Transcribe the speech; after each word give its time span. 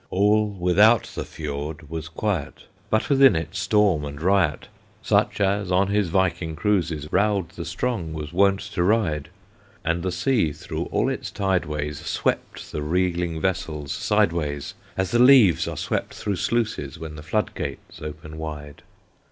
All 0.09 0.47
without 0.47 1.03
the 1.13 1.23
Fiord 1.23 1.87
was 1.87 2.07
quiet, 2.07 2.63
But 2.89 3.07
within 3.07 3.35
it 3.35 3.55
storm 3.55 4.03
and 4.03 4.19
riot, 4.19 4.67
Such 5.03 5.39
as 5.39 5.71
on 5.71 5.89
his 5.89 6.09
Viking 6.09 6.55
cruises 6.55 7.07
Raud 7.13 7.49
the 7.49 7.65
Strong 7.65 8.13
was 8.13 8.33
wont 8.33 8.61
to 8.61 8.81
ride. 8.81 9.29
And 9.85 10.01
the 10.01 10.11
sea 10.11 10.53
through 10.53 10.85
all 10.85 11.07
its 11.07 11.29
tide 11.29 11.65
ways 11.65 12.03
Swept 12.03 12.71
the 12.71 12.81
reeling 12.81 13.39
vessels 13.39 13.91
sideways, 13.91 14.73
As 14.97 15.11
the 15.11 15.19
leaves 15.19 15.67
are 15.67 15.77
swept 15.77 16.15
through 16.15 16.37
sluices, 16.37 16.97
When 16.97 17.15
the 17.15 17.21
flood 17.21 17.53
gates 17.53 18.01
open 18.01 18.39
wide. 18.39 18.81